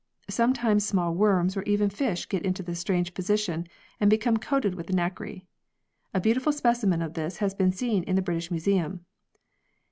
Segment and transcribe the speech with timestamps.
[0.31, 3.67] Sometimes small worms or even fish get into this strange position,
[3.99, 5.37] and become coated with nacre (fig.
[5.37, 5.45] 8).
[6.15, 9.05] A beautiful specimen of this is to be seen in the British Museum.